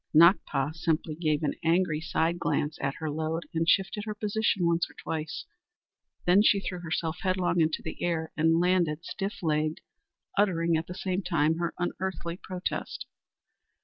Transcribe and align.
Nakpa 0.15 0.73
simply 0.73 1.13
gave 1.13 1.43
an 1.43 1.53
angry 1.63 2.01
side 2.01 2.39
glance 2.39 2.79
at 2.81 2.95
her 2.95 3.11
load 3.11 3.43
and 3.53 3.69
shifted 3.69 4.05
her 4.05 4.15
position 4.15 4.65
once 4.65 4.89
or 4.89 4.95
twice. 4.95 5.45
Then 6.25 6.41
she 6.41 6.59
threw 6.59 6.79
herself 6.79 7.17
headlong 7.21 7.61
into 7.61 7.83
the 7.83 8.03
air 8.03 8.31
and 8.35 8.59
landed 8.59 9.05
stiff 9.05 9.43
legged, 9.43 9.81
uttering 10.35 10.75
at 10.75 10.87
the 10.87 10.95
same 10.95 11.21
time 11.21 11.57
her 11.59 11.75
unearthly 11.77 12.37
protest. 12.41 13.05